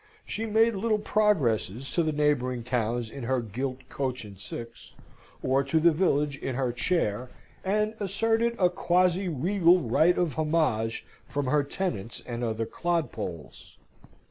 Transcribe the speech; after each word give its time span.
She 0.25 0.47
made 0.47 0.73
little 0.73 0.97
progresses 0.97 1.91
to 1.91 2.01
the 2.01 2.11
neighbouring 2.11 2.63
towns 2.63 3.07
in 3.11 3.21
her 3.25 3.39
gilt 3.39 3.87
coach 3.87 4.25
and 4.25 4.39
six, 4.39 4.93
or 5.43 5.63
to 5.65 5.79
the 5.79 5.91
village 5.91 6.37
in 6.37 6.55
her 6.55 6.71
chair, 6.73 7.29
and 7.63 7.93
asserted 7.99 8.55
a 8.57 8.71
quasi 8.71 9.29
regal 9.29 9.79
right 9.79 10.17
of 10.17 10.33
homage 10.39 11.05
from 11.27 11.45
her 11.45 11.63
tenants 11.63 12.19
and 12.25 12.43
other 12.43 12.65
clodpoles. 12.65 13.77